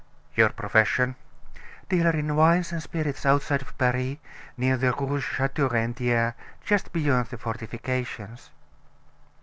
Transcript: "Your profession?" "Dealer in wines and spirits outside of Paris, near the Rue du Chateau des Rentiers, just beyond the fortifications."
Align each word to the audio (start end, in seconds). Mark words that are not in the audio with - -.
"Your 0.35 0.49
profession?" 0.49 1.15
"Dealer 1.87 2.09
in 2.17 2.35
wines 2.35 2.71
and 2.71 2.81
spirits 2.81 3.23
outside 3.23 3.61
of 3.61 3.77
Paris, 3.77 4.17
near 4.57 4.75
the 4.75 4.91
Rue 4.93 5.09
du 5.19 5.21
Chateau 5.21 5.67
des 5.67 5.75
Rentiers, 5.75 6.33
just 6.65 6.91
beyond 6.91 7.27
the 7.27 7.37
fortifications." 7.37 8.49